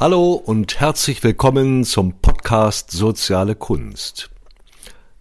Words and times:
Hallo 0.00 0.32
und 0.32 0.80
herzlich 0.80 1.22
willkommen 1.22 1.84
zum 1.84 2.22
Podcast 2.22 2.90
Soziale 2.90 3.54
Kunst. 3.54 4.30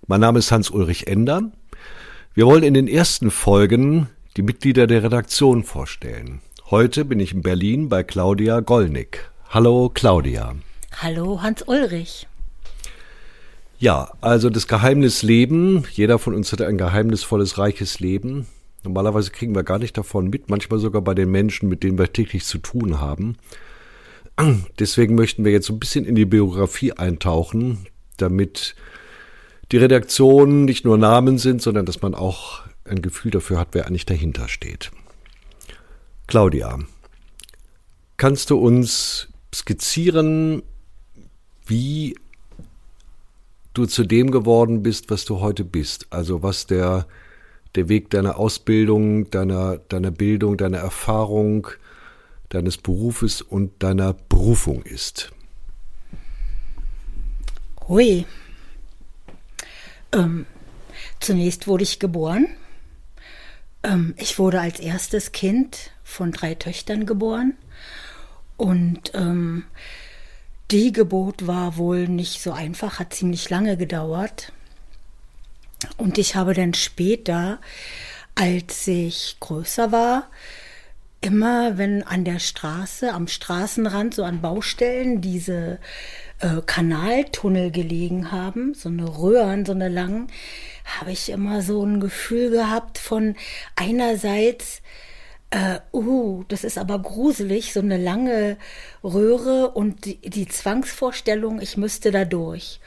Mein 0.07 0.21
Name 0.21 0.39
ist 0.39 0.53
Hans-Ulrich 0.53 1.07
Ender. 1.07 1.51
Wir 2.33 2.45
wollen 2.45 2.63
in 2.63 2.75
den 2.75 2.87
ersten 2.87 3.29
Folgen 3.29 4.07
die 4.37 4.41
Mitglieder 4.41 4.87
der 4.87 5.03
Redaktion 5.03 5.65
vorstellen. 5.65 6.39
Heute 6.69 7.03
bin 7.03 7.19
ich 7.19 7.33
in 7.33 7.41
Berlin 7.41 7.89
bei 7.89 8.03
Claudia 8.03 8.61
Gollnick. 8.61 9.29
Hallo 9.49 9.91
Claudia. 9.93 10.55
Hallo 10.93 11.41
Hans-Ulrich. 11.41 12.29
Ja, 13.79 14.13
also 14.21 14.49
das 14.49 14.69
Geheimnis 14.69 15.23
Leben. 15.23 15.83
Jeder 15.91 16.19
von 16.19 16.33
uns 16.33 16.53
hat 16.53 16.61
ein 16.61 16.77
geheimnisvolles, 16.77 17.57
reiches 17.57 17.99
Leben. 17.99 18.47
Normalerweise 18.85 19.31
kriegen 19.31 19.55
wir 19.55 19.63
gar 19.63 19.77
nicht 19.77 19.97
davon 19.97 20.29
mit, 20.29 20.49
manchmal 20.49 20.79
sogar 20.79 21.01
bei 21.01 21.15
den 21.15 21.29
Menschen, 21.29 21.67
mit 21.67 21.83
denen 21.83 21.97
wir 21.97 22.13
täglich 22.13 22.45
zu 22.45 22.59
tun 22.59 23.01
haben. 23.01 23.35
Deswegen 24.79 25.15
möchten 25.15 25.45
wir 25.45 25.51
jetzt 25.51 25.67
so 25.67 25.73
ein 25.73 25.79
bisschen 25.79 26.05
in 26.05 26.15
die 26.15 26.25
Biografie 26.25 26.93
eintauchen, 26.93 27.87
damit 28.17 28.75
die 29.71 29.77
Redaktionen 29.77 30.65
nicht 30.65 30.85
nur 30.85 30.97
Namen 30.97 31.37
sind, 31.37 31.61
sondern 31.61 31.85
dass 31.85 32.01
man 32.01 32.15
auch 32.15 32.61
ein 32.85 33.01
Gefühl 33.01 33.31
dafür 33.31 33.59
hat, 33.59 33.69
wer 33.71 33.85
eigentlich 33.85 34.05
dahinter 34.05 34.47
steht. 34.47 34.91
Claudia, 36.27 36.79
kannst 38.17 38.49
du 38.49 38.57
uns 38.57 39.29
skizzieren, 39.53 40.63
wie 41.65 42.15
du 43.73 43.85
zu 43.85 44.03
dem 44.03 44.31
geworden 44.31 44.83
bist, 44.83 45.09
was 45.09 45.25
du 45.25 45.39
heute 45.39 45.63
bist? 45.63 46.07
Also 46.09 46.41
was 46.41 46.65
der 46.65 47.07
der 47.75 47.89
Weg 47.89 48.09
deiner 48.09 48.37
Ausbildung, 48.37 49.29
deiner, 49.29 49.77
deiner 49.77 50.11
Bildung, 50.11 50.57
deiner 50.57 50.79
Erfahrung, 50.79 51.67
deines 52.49 52.77
Berufes 52.77 53.41
und 53.41 53.81
deiner 53.83 54.13
Berufung 54.13 54.83
ist? 54.83 55.31
Hui. 57.87 58.25
Ähm, 60.11 60.45
zunächst 61.19 61.67
wurde 61.67 61.83
ich 61.83 61.99
geboren. 61.99 62.47
Ähm, 63.83 64.13
ich 64.17 64.37
wurde 64.39 64.61
als 64.61 64.79
erstes 64.79 65.31
Kind 65.31 65.91
von 66.03 66.31
drei 66.31 66.55
Töchtern 66.55 67.05
geboren. 67.05 67.53
Und 68.57 69.11
ähm, 69.13 69.65
die 70.71 70.91
Geburt 70.91 71.47
war 71.47 71.77
wohl 71.77 72.07
nicht 72.07 72.41
so 72.41 72.51
einfach, 72.51 72.99
hat 72.99 73.13
ziemlich 73.13 73.49
lange 73.49 73.77
gedauert. 73.77 74.51
Und 75.97 76.17
ich 76.17 76.35
habe 76.35 76.53
dann 76.53 76.73
später, 76.73 77.59
als 78.35 78.87
ich 78.87 79.37
größer 79.39 79.91
war, 79.91 80.27
immer, 81.21 81.77
wenn 81.77 82.03
an 82.03 82.23
der 82.23 82.39
Straße, 82.39 83.11
am 83.13 83.27
Straßenrand, 83.27 84.13
so 84.13 84.23
an 84.23 84.41
Baustellen, 84.41 85.21
diese 85.21 85.79
äh, 86.39 86.61
Kanaltunnel 86.65 87.71
gelegen 87.71 88.31
haben, 88.31 88.73
so 88.73 88.89
eine 88.89 89.17
Röhren, 89.17 89.65
so 89.65 89.73
eine 89.73 89.89
langen, 89.89 90.27
habe 90.85 91.11
ich 91.11 91.29
immer 91.29 91.61
so 91.61 91.83
ein 91.83 91.99
Gefühl 91.99 92.49
gehabt 92.51 92.97
von 92.97 93.35
einerseits, 93.75 94.81
äh, 95.51 95.79
uh, 95.91 96.43
das 96.47 96.63
ist 96.63 96.77
aber 96.77 96.99
gruselig, 96.99 97.73
so 97.73 97.79
eine 97.81 97.97
lange 97.97 98.57
Röhre 99.03 99.71
und 99.71 100.05
die, 100.05 100.17
die 100.17 100.47
Zwangsvorstellung, 100.47 101.59
ich 101.59 101.75
müsste 101.75 102.11
da 102.11 102.23
durch. 102.23 102.79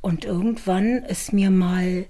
Und 0.00 0.24
irgendwann 0.24 1.02
ist 1.04 1.32
mir 1.32 1.50
mal 1.50 2.04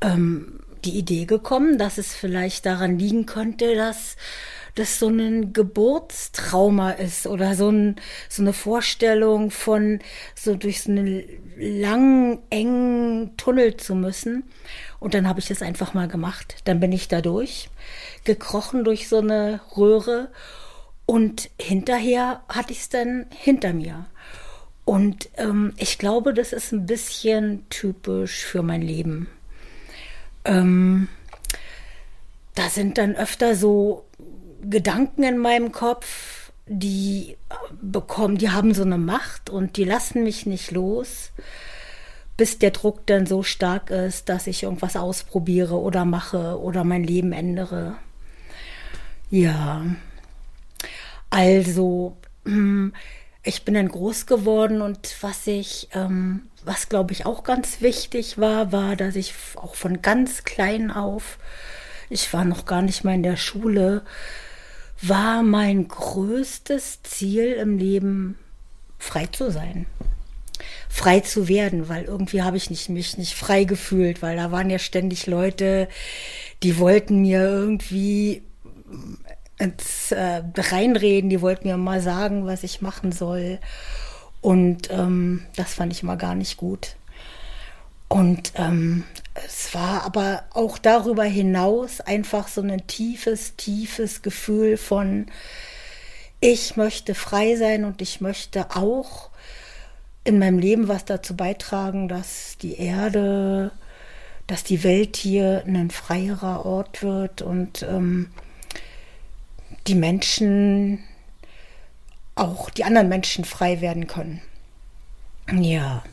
ähm, 0.00 0.60
die 0.84 0.96
Idee 0.96 1.24
gekommen, 1.24 1.78
dass 1.78 1.98
es 1.98 2.14
vielleicht 2.14 2.64
daran 2.64 2.98
liegen 2.98 3.26
könnte, 3.26 3.74
dass 3.74 4.16
das 4.74 4.98
so 4.98 5.08
ein 5.08 5.52
Geburtstrauma 5.52 6.90
ist 6.92 7.26
oder 7.26 7.54
so, 7.54 7.70
ein, 7.70 7.96
so 8.28 8.42
eine 8.42 8.52
Vorstellung 8.52 9.50
von 9.50 10.00
so 10.34 10.56
durch 10.56 10.82
so 10.82 10.90
einen 10.90 11.22
langen, 11.56 12.38
engen 12.50 13.36
Tunnel 13.36 13.76
zu 13.76 13.94
müssen. 13.94 14.44
Und 14.98 15.14
dann 15.14 15.28
habe 15.28 15.40
ich 15.40 15.46
das 15.46 15.62
einfach 15.62 15.94
mal 15.94 16.08
gemacht. 16.08 16.56
Dann 16.64 16.80
bin 16.80 16.92
ich 16.92 17.08
da 17.08 17.20
durch, 17.20 17.68
gekrochen 18.24 18.84
durch 18.84 19.08
so 19.08 19.18
eine 19.18 19.60
Röhre 19.76 20.30
und 21.06 21.50
hinterher 21.60 22.42
hatte 22.48 22.72
ich 22.72 22.80
es 22.80 22.88
dann 22.88 23.26
hinter 23.30 23.72
mir. 23.72 24.06
Und 24.84 25.30
ähm, 25.36 25.72
ich 25.76 25.98
glaube, 25.98 26.34
das 26.34 26.52
ist 26.52 26.72
ein 26.72 26.86
bisschen 26.86 27.68
typisch 27.70 28.44
für 28.44 28.62
mein 28.62 28.82
Leben. 28.82 29.28
Ähm, 30.44 31.08
da 32.54 32.68
sind 32.68 32.98
dann 32.98 33.16
öfter 33.16 33.54
so 33.56 34.03
Gedanken 34.68 35.22
in 35.22 35.38
meinem 35.38 35.72
Kopf, 35.72 36.52
die 36.66 37.36
bekommen, 37.80 38.38
die 38.38 38.50
haben 38.50 38.74
so 38.74 38.82
eine 38.82 38.98
Macht 38.98 39.50
und 39.50 39.76
die 39.76 39.84
lassen 39.84 40.24
mich 40.24 40.46
nicht 40.46 40.70
los, 40.70 41.30
bis 42.36 42.58
der 42.58 42.70
Druck 42.70 43.06
dann 43.06 43.26
so 43.26 43.42
stark 43.42 43.90
ist, 43.90 44.28
dass 44.28 44.46
ich 44.46 44.62
irgendwas 44.62 44.96
ausprobiere 44.96 45.78
oder 45.78 46.04
mache 46.04 46.58
oder 46.60 46.84
mein 46.84 47.04
Leben 47.04 47.32
ändere. 47.32 47.96
Ja, 49.30 49.84
also 51.30 52.16
hm, 52.44 52.92
ich 53.42 53.64
bin 53.64 53.74
dann 53.74 53.88
groß 53.88 54.26
geworden 54.26 54.80
und 54.80 55.16
was 55.20 55.46
ich, 55.46 55.88
ähm, 55.92 56.48
was 56.64 56.88
glaube 56.88 57.12
ich 57.12 57.26
auch 57.26 57.44
ganz 57.44 57.82
wichtig 57.82 58.38
war, 58.38 58.72
war, 58.72 58.96
dass 58.96 59.16
ich 59.16 59.34
auch 59.56 59.74
von 59.74 60.00
ganz 60.00 60.44
klein 60.44 60.90
auf, 60.90 61.38
ich 62.08 62.32
war 62.32 62.44
noch 62.44 62.64
gar 62.64 62.82
nicht 62.82 63.04
mal 63.04 63.14
in 63.14 63.22
der 63.22 63.36
Schule, 63.36 64.02
war 65.08 65.42
mein 65.42 65.88
größtes 65.88 67.02
Ziel 67.02 67.52
im 67.52 67.78
Leben, 67.78 68.38
frei 68.98 69.26
zu 69.26 69.50
sein. 69.50 69.86
Frei 70.88 71.20
zu 71.20 71.48
werden, 71.48 71.88
weil 71.88 72.04
irgendwie 72.04 72.42
habe 72.42 72.56
ich 72.56 72.70
nicht, 72.70 72.88
mich 72.88 73.18
nicht 73.18 73.34
frei 73.34 73.64
gefühlt, 73.64 74.22
weil 74.22 74.36
da 74.36 74.52
waren 74.52 74.70
ja 74.70 74.78
ständig 74.78 75.26
Leute, 75.26 75.88
die 76.62 76.78
wollten 76.78 77.22
mir 77.22 77.40
irgendwie 77.40 78.42
ins 79.58 80.12
äh, 80.12 80.42
reinreden, 80.56 81.30
die 81.30 81.40
wollten 81.40 81.68
mir 81.68 81.76
mal 81.76 82.00
sagen, 82.00 82.46
was 82.46 82.62
ich 82.62 82.80
machen 82.80 83.12
soll. 83.12 83.58
Und 84.40 84.90
ähm, 84.90 85.42
das 85.56 85.74
fand 85.74 85.92
ich 85.92 86.02
immer 86.02 86.16
gar 86.16 86.34
nicht 86.34 86.56
gut. 86.56 86.96
Und 88.14 88.52
ähm, 88.54 89.02
es 89.44 89.74
war 89.74 90.04
aber 90.04 90.44
auch 90.50 90.78
darüber 90.78 91.24
hinaus 91.24 92.00
einfach 92.00 92.46
so 92.46 92.60
ein 92.60 92.86
tiefes, 92.86 93.56
tiefes 93.56 94.22
Gefühl 94.22 94.76
von, 94.76 95.26
ich 96.38 96.76
möchte 96.76 97.16
frei 97.16 97.56
sein 97.56 97.84
und 97.84 98.00
ich 98.00 98.20
möchte 98.20 98.70
auch 98.76 99.30
in 100.22 100.38
meinem 100.38 100.60
Leben 100.60 100.86
was 100.86 101.04
dazu 101.04 101.36
beitragen, 101.36 102.06
dass 102.06 102.56
die 102.58 102.76
Erde, 102.76 103.72
dass 104.46 104.62
die 104.62 104.84
Welt 104.84 105.16
hier 105.16 105.64
ein 105.66 105.90
freierer 105.90 106.64
Ort 106.64 107.02
wird 107.02 107.42
und 107.42 107.82
ähm, 107.82 108.30
die 109.88 109.96
Menschen, 109.96 111.02
auch 112.36 112.70
die 112.70 112.84
anderen 112.84 113.08
Menschen 113.08 113.44
frei 113.44 113.80
werden 113.80 114.06
können. 114.06 114.40
Ja, 115.52 116.04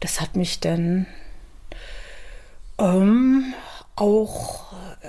das 0.00 0.22
hat 0.22 0.36
mich 0.36 0.60
dann 0.60 1.06
ähm, 2.78 3.54
auch 3.96 4.72
äh, 5.02 5.08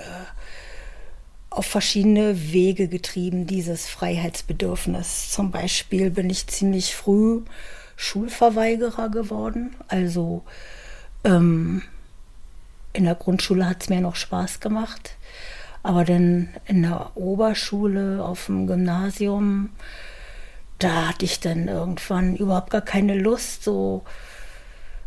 auf 1.50 1.66
verschiedene 1.66 2.52
Wege 2.52 2.88
getrieben, 2.88 3.46
dieses 3.46 3.88
Freiheitsbedürfnis. 3.88 5.30
Zum 5.30 5.50
Beispiel 5.50 6.10
bin 6.10 6.28
ich 6.28 6.46
ziemlich 6.46 6.94
früh 6.94 7.42
Schulverweigerer 7.96 9.08
geworden. 9.08 9.74
Also 9.88 10.44
ähm, 11.24 11.82
in 12.92 13.04
der 13.04 13.14
Grundschule 13.14 13.68
hat 13.68 13.82
es 13.82 13.88
mir 13.88 14.00
noch 14.00 14.16
Spaß 14.16 14.60
gemacht. 14.60 15.16
Aber 15.82 16.04
dann 16.04 16.48
in 16.66 16.82
der 16.82 17.16
Oberschule, 17.16 18.24
auf 18.24 18.46
dem 18.46 18.66
Gymnasium, 18.66 19.70
da 20.78 21.08
hatte 21.08 21.24
ich 21.24 21.40
dann 21.40 21.68
irgendwann 21.68 22.36
überhaupt 22.36 22.70
gar 22.70 22.80
keine 22.82 23.16
Lust. 23.16 23.64
So, 23.64 24.02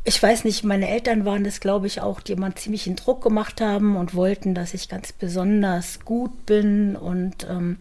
ich 0.09 0.23
weiß 0.23 0.43
nicht, 0.43 0.63
meine 0.63 0.89
Eltern 0.89 1.23
waren 1.23 1.43
das, 1.43 1.59
glaube 1.59 1.85
ich, 1.85 2.01
auch, 2.01 2.19
die 2.19 2.31
immer 2.31 2.55
ziemlich 2.55 2.87
in 2.87 2.95
Druck 2.95 3.21
gemacht 3.21 3.61
haben 3.61 3.95
und 3.95 4.15
wollten, 4.15 4.55
dass 4.55 4.73
ich 4.73 4.89
ganz 4.89 5.11
besonders 5.11 5.99
gut 5.99 6.47
bin 6.47 6.95
und 6.95 7.47
ähm, 7.47 7.77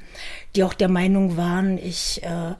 die 0.54 0.62
auch 0.62 0.74
der 0.74 0.90
Meinung 0.90 1.38
waren, 1.38 1.78
ich 1.78 2.22
äh, 2.22 2.52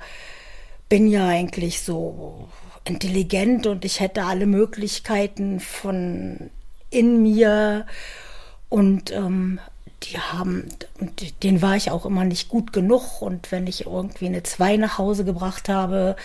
bin 0.89 1.07
ja 1.07 1.29
eigentlich 1.29 1.83
so 1.83 2.49
intelligent 2.85 3.67
und 3.67 3.85
ich 3.85 4.01
hätte 4.01 4.25
alle 4.25 4.47
Möglichkeiten 4.47 5.61
von 5.61 6.49
in 6.89 7.23
mir 7.23 7.85
und 8.71 9.13
ähm, 9.13 9.61
die 10.05 10.19
haben, 10.19 10.69
und 11.01 11.43
den 11.43 11.61
war 11.61 11.77
ich 11.77 11.91
auch 11.91 12.07
immer 12.07 12.25
nicht 12.25 12.49
gut 12.49 12.73
genug. 12.73 13.21
Und 13.21 13.51
wenn 13.51 13.67
ich 13.67 13.87
irgendwie 13.87 14.27
eine 14.27 14.43
Zwei 14.43 14.77
nach 14.77 14.99
Hause 14.99 15.25
gebracht 15.25 15.69
habe, 15.69 16.17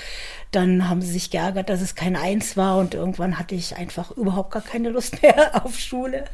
dann 0.51 0.87
haben 0.89 1.01
sie 1.01 1.11
sich 1.11 1.31
geärgert, 1.31 1.69
dass 1.69 1.81
es 1.81 1.95
kein 1.95 2.15
Eins 2.15 2.55
war. 2.55 2.77
Und 2.77 2.93
irgendwann 2.93 3.39
hatte 3.39 3.55
ich 3.55 3.75
einfach 3.75 4.11
überhaupt 4.11 4.51
gar 4.51 4.61
keine 4.61 4.89
Lust 4.89 5.21
mehr 5.21 5.65
auf 5.65 5.79
Schule. 5.79 6.25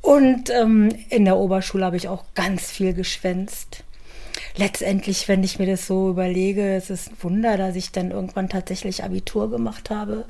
und 0.00 0.50
ähm, 0.50 0.90
in 1.10 1.24
der 1.24 1.36
Oberschule 1.36 1.84
habe 1.84 1.96
ich 1.96 2.08
auch 2.08 2.24
ganz 2.34 2.70
viel 2.70 2.94
geschwänzt. 2.94 3.82
Letztendlich, 4.56 5.28
wenn 5.28 5.44
ich 5.44 5.58
mir 5.58 5.66
das 5.66 5.86
so 5.86 6.10
überlege, 6.10 6.76
es 6.76 6.90
ist 6.90 7.10
ein 7.10 7.16
Wunder, 7.20 7.58
dass 7.58 7.76
ich 7.76 7.92
dann 7.92 8.10
irgendwann 8.10 8.48
tatsächlich 8.48 9.04
Abitur 9.04 9.50
gemacht 9.50 9.90
habe, 9.90 10.24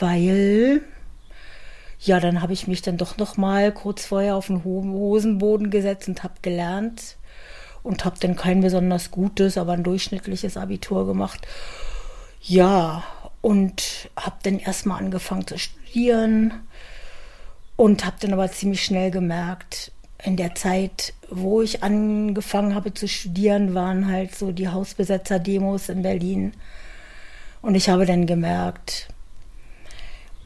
weil 0.00 0.82
ja, 2.00 2.20
dann 2.20 2.42
habe 2.42 2.52
ich 2.52 2.68
mich 2.68 2.82
dann 2.82 2.96
doch 2.96 3.16
noch 3.16 3.36
mal 3.36 3.72
kurz 3.72 4.06
vorher 4.06 4.36
auf 4.36 4.46
den 4.46 4.64
Hosenboden 4.64 5.70
gesetzt 5.70 6.08
und 6.08 6.22
habe 6.22 6.34
gelernt 6.42 7.16
und 7.82 8.04
habe 8.04 8.16
dann 8.20 8.36
kein 8.36 8.60
besonders 8.60 9.10
gutes, 9.10 9.58
aber 9.58 9.72
ein 9.72 9.82
durchschnittliches 9.82 10.56
Abitur 10.56 11.06
gemacht. 11.06 11.46
Ja, 12.42 13.02
und 13.40 14.10
habe 14.16 14.36
dann 14.42 14.58
erstmal 14.58 15.02
angefangen 15.02 15.46
zu 15.46 15.58
studieren 15.58 16.52
und 17.76 18.04
habe 18.04 18.16
dann 18.20 18.32
aber 18.32 18.50
ziemlich 18.50 18.84
schnell 18.84 19.10
gemerkt, 19.10 19.92
in 20.22 20.36
der 20.36 20.54
Zeit, 20.54 21.14
wo 21.30 21.62
ich 21.62 21.82
angefangen 21.82 22.74
habe 22.74 22.92
zu 22.92 23.06
studieren, 23.06 23.74
waren 23.74 24.10
halt 24.10 24.34
so 24.34 24.50
die 24.50 24.68
Hausbesetzer-Demos 24.68 25.88
in 25.88 26.02
Berlin. 26.02 26.52
Und 27.62 27.74
ich 27.74 27.88
habe 27.88 28.04
dann 28.04 28.26
gemerkt, 28.26 29.08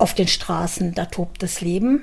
auf 0.03 0.15
den 0.15 0.27
Straßen, 0.27 0.95
da 0.95 1.07
tobt 1.07 1.45
das 1.45 1.61
Leben. 1.61 2.03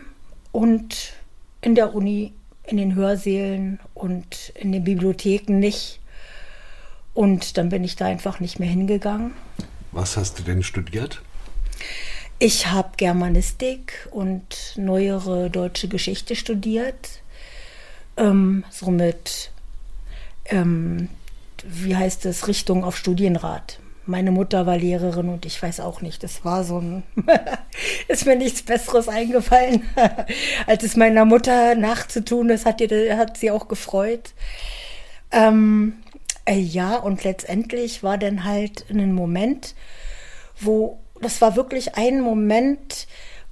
Und 0.54 1.12
in 1.60 1.76
der 1.76 1.94
Uni, 1.94 2.32
in 2.64 2.78
den 2.78 2.96
Hörsälen 2.96 3.82
und 3.94 4.54
in 4.56 4.72
den 4.72 4.86
Bibliotheken 4.86 5.60
nicht. 5.60 6.00
Und 7.14 7.58
dann 7.58 7.68
bin 7.68 7.84
ich 7.84 7.98
da 7.98 8.06
einfach 8.06 8.40
nicht 8.40 8.58
mehr 8.58 8.70
hingegangen. 8.70 9.34
Was 9.92 10.16
hast 10.16 10.40
du 10.40 10.44
denn 10.44 10.64
studiert? 10.64 11.22
Ich 12.40 12.68
habe 12.68 12.92
Germanistik 12.96 14.08
und 14.12 14.76
neuere 14.78 15.50
deutsche 15.50 15.90
Geschichte 15.90 16.38
studiert. 16.38 17.22
Ähm, 18.16 18.64
somit, 18.70 19.52
ähm, 20.46 21.10
wie 21.66 21.98
heißt 21.98 22.26
es, 22.28 22.48
Richtung 22.48 22.86
auf 22.86 22.96
Studienrat. 22.96 23.80
Meine 24.06 24.32
Mutter 24.32 24.66
war 24.66 24.78
Lehrerin 24.78 25.30
und 25.30 25.46
ich 25.46 25.62
weiß 25.62 25.82
auch 25.82 26.02
nicht, 26.02 26.24
das 26.24 26.44
war 26.44 26.64
so 26.64 26.80
ein, 26.80 27.04
ist 28.08 28.26
mir 28.26 28.36
nichts 28.36 28.64
Besseres 28.64 29.08
eingefallen, 29.08 29.84
als 30.68 30.84
es 30.84 30.96
meiner 30.96 31.26
Mutter 31.26 31.76
nachzutun. 31.76 32.48
Das 32.48 32.66
hat, 32.66 32.82
ihr, 32.82 33.18
hat 33.18 33.38
sie 33.38 33.52
auch 33.52 33.68
gefreut. 33.68 34.34
Ähm, 35.32 35.94
äh, 36.46 36.58
ja, 36.58 36.96
und 36.96 37.24
letztendlich 37.24 38.02
war 38.02 38.18
dann 38.18 38.46
halt 38.46 38.86
ein 38.90 39.14
Moment, 39.14 39.76
wo, 40.60 41.00
das 41.22 41.42
war 41.42 41.56
wirklich 41.56 41.96
ein 41.96 42.22
Moment, 42.22 43.08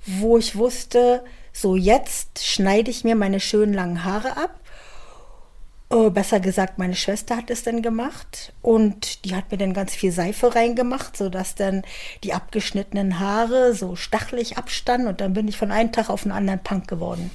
wo 0.06 0.38
ich 0.38 0.56
wusste, 0.56 1.24
so 1.54 1.76
jetzt 1.76 2.46
schneide 2.46 2.90
ich 2.90 3.04
mir 3.04 3.16
meine 3.16 3.40
schönen 3.40 3.74
langen 3.74 4.04
Haare 4.04 4.38
ab 4.38 4.60
äh, 5.90 6.10
besser 6.10 6.40
gesagt, 6.42 6.78
meine 6.78 6.96
Schwester 6.96 7.38
hat 7.38 7.50
es 7.50 7.64
dann 7.64 7.82
gemacht 7.82 8.52
und 8.62 9.24
die 9.24 9.36
hat 9.36 9.52
mir 9.52 9.58
dann 9.58 9.74
ganz 9.74 9.94
viel 9.94 10.12
Seife 10.12 10.54
reingemacht, 10.54 11.16
sodass 11.16 11.56
dann 11.56 11.84
die 12.24 12.34
abgeschnittenen 12.34 13.20
Haare 13.20 13.74
so 13.74 13.96
stachelig 13.96 14.58
abstanden 14.58 15.08
und 15.08 15.22
dann 15.22 15.34
bin 15.34 15.48
ich 15.48 15.56
von 15.56 15.72
einem 15.72 15.94
Tag 15.94 16.10
auf 16.10 16.24
den 16.24 16.34
anderen 16.34 16.60
Punk 16.60 16.88
geworden. 16.88 17.32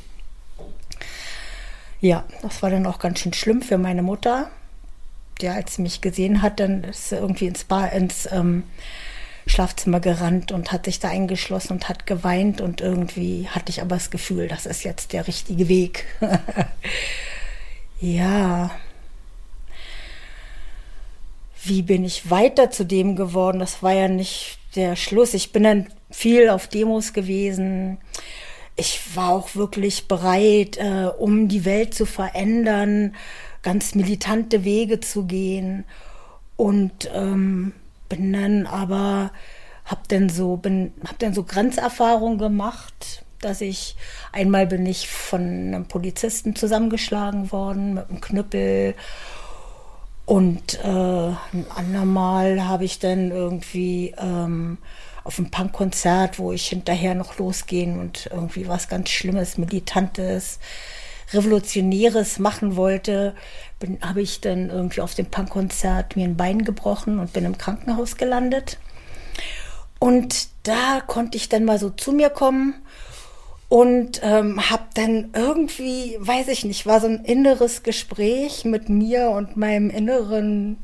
Ja, 2.01 2.25
das 2.43 2.63
war 2.63 2.71
dann 2.71 2.87
auch 2.87 2.99
ganz 2.99 3.21
schön 3.21 3.33
schlimm 3.33 3.63
für 3.63 3.79
meine 3.79 4.03
Mutter. 4.03 4.51
Der, 5.41 5.55
als 5.55 5.77
sie 5.77 5.83
mich 5.83 6.01
gesehen 6.01 6.43
hat, 6.43 6.61
dann 6.61 6.85
ist 6.85 7.09
sie 7.09 7.17
irgendwie 7.17 7.47
ins, 7.47 7.65
Bar, 7.65 7.93
ins 7.93 8.29
ähm, 8.31 8.65
Schlafzimmer 9.47 10.01
gerannt 10.01 10.53
und 10.53 10.73
hat 10.73 10.85
sich 10.85 11.01
da 11.01 11.09
eingeschlossen 11.09 11.75
und 11.75 11.89
hat 11.89 12.07
geweint 12.07 12.61
und 12.61 12.81
irgendwie 12.81 13.49
hatte 13.49 13.71
ich 13.71 13.81
aber 13.81 13.97
das 13.97 14.11
Gefühl, 14.11 14.49
das 14.49 14.67
ist 14.67 14.85
jetzt 14.85 15.13
der 15.15 15.27
richtige 15.27 15.69
Weg. 15.69 16.05
Ja. 18.03 18.73
Wie 21.63 21.83
bin 21.83 22.05
ich 22.05 22.29
weiter 22.29 22.69
zu 22.73 22.85
dem 22.85 23.15
geworden? 23.15 23.61
Das 23.61 23.81
war 23.81 23.93
ja 23.93 24.09
nicht 24.09 24.59
der 24.75 24.97
Schluss. 24.97 25.35
Ich 25.35 25.53
bin 25.53 25.63
dann 25.63 25.87
viel 26.11 26.49
auf 26.49 26.67
Demos 26.67 27.13
gewesen. 27.13 27.99
Ich 28.75 29.15
war 29.15 29.31
auch 29.31 29.55
wirklich 29.55 30.09
bereit, 30.09 30.79
äh, 30.79 31.11
um 31.17 31.47
die 31.47 31.65
Welt 31.65 31.95
zu 31.95 32.05
verändern, 32.05 33.15
ganz 33.63 33.95
militante 33.95 34.65
Wege 34.65 34.99
zu 34.99 35.27
gehen. 35.27 35.85
Und 36.57 37.09
ähm, 37.15 37.73
bin 38.09 38.33
dann 38.33 38.67
aber, 38.67 39.31
hab 39.85 40.09
dann 40.09 40.29
so, 40.29 40.57
bin, 40.57 40.93
hab 41.07 41.21
dann 41.21 41.35
so 41.35 41.45
Grenzerfahrungen 41.45 42.39
gemacht 42.39 43.25
dass 43.45 43.61
ich 43.61 43.97
einmal 44.33 44.67
bin 44.67 44.87
ich 44.87 45.09
von 45.09 45.41
einem 45.41 45.87
Polizisten 45.87 46.57
zusammengeschlagen 46.57 47.53
worden 47.53 47.95
mit 47.95 48.09
einem 48.09 48.21
Knüppel 48.21 48.95
und 50.25 50.79
äh, 50.83 50.87
ein 50.87 51.67
andermal 51.75 52.67
habe 52.67 52.85
ich 52.85 52.99
dann 52.99 53.31
irgendwie 53.31 54.15
ähm, 54.19 54.79
auf 55.25 55.39
einem 55.39 55.51
Punkkonzert, 55.51 56.39
wo 56.39 56.53
ich 56.53 56.69
hinterher 56.69 57.15
noch 57.15 57.39
losgehen 57.39 57.99
und 57.99 58.29
irgendwie 58.33 58.69
was 58.69 58.89
ganz 58.89 59.11
Schlimmes, 59.11 59.59
Militantes, 59.59 60.59
Revolutionäres 61.33 62.39
machen 62.39 62.77
wollte, 62.77 63.35
habe 64.01 64.23
ich 64.23 64.41
dann 64.41 64.71
irgendwie 64.71 65.01
auf 65.01 65.15
dem 65.15 65.27
Punkkonzert 65.27 66.17
mir 66.17 66.25
ein 66.25 66.37
Bein 66.37 66.65
gebrochen 66.65 67.19
und 67.19 67.33
bin 67.33 67.45
im 67.45 67.59
Krankenhaus 67.59 68.17
gelandet. 68.17 68.79
Und 69.99 70.49
da 70.65 71.01
konnte 71.07 71.37
ich 71.37 71.49
dann 71.49 71.65
mal 71.65 71.79
so 71.79 71.91
zu 71.91 72.13
mir 72.13 72.31
kommen 72.31 72.75
und 73.73 74.21
ähm, 74.23 74.69
habe 74.69 74.85
dann 74.93 75.31
irgendwie, 75.35 76.19
weiß 76.21 76.49
ich 76.49 76.67
nicht, 76.67 76.85
war 76.85 77.01
so 77.01 77.07
ein 77.07 77.25
inneres 77.25 77.83
Gespräch 77.83 78.67
mit 78.67 78.91
mir 78.91 79.31
und 79.31 79.57
meinem 79.57 79.89
inneren 79.89 80.77